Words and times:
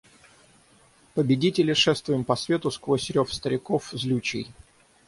Победители, 1.13 1.73
шествуем 1.75 2.23
по 2.25 2.35
свету 2.35 2.71
сквозь 2.71 3.07
рев 3.11 3.31
стариков 3.31 3.91
злючий. 3.93 4.51